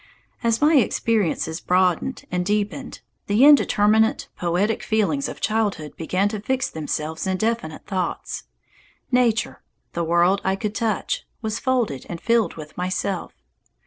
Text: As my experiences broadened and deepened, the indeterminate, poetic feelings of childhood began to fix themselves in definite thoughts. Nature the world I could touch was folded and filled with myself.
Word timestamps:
As 0.43 0.61
my 0.63 0.77
experiences 0.77 1.59
broadened 1.59 2.25
and 2.31 2.43
deepened, 2.43 3.01
the 3.27 3.45
indeterminate, 3.45 4.29
poetic 4.35 4.81
feelings 4.81 5.29
of 5.29 5.39
childhood 5.41 5.95
began 5.95 6.27
to 6.29 6.39
fix 6.41 6.71
themselves 6.71 7.27
in 7.27 7.37
definite 7.37 7.85
thoughts. 7.85 8.45
Nature 9.11 9.61
the 9.93 10.03
world 10.03 10.41
I 10.43 10.55
could 10.55 10.73
touch 10.73 11.27
was 11.43 11.59
folded 11.59 12.07
and 12.09 12.19
filled 12.19 12.55
with 12.55 12.75
myself. 12.75 13.35